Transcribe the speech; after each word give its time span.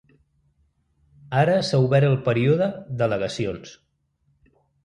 Ara 1.43 1.57
s’ha 1.67 1.81
obert 1.89 2.09
el 2.09 2.17
període 2.31 2.71
d’al·legacions. 3.03 3.79